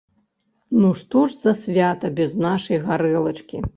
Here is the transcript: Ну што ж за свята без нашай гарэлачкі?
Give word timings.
Ну 0.79 0.87
што 1.01 1.21
ж 1.33 1.39
за 1.43 1.53
свята 1.65 2.11
без 2.21 2.31
нашай 2.47 2.83
гарэлачкі? 2.89 3.63